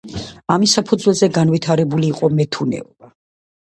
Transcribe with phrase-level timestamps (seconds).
[0.55, 3.17] ამის საფუძველზე განვითარებული იყო მეთუნეობა.